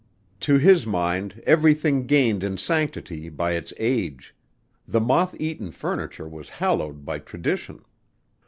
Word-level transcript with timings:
To 0.39 0.57
his 0.57 0.87
mind 0.87 1.43
everything 1.45 2.07
gained 2.07 2.43
in 2.43 2.57
sanctity 2.57 3.29
by 3.29 3.51
its 3.51 3.71
age: 3.77 4.33
the 4.87 4.99
moth 4.99 5.39
eaten 5.39 5.69
furniture 5.69 6.27
was 6.27 6.49
hallowed 6.49 7.05
by 7.05 7.19
tradition. 7.19 7.85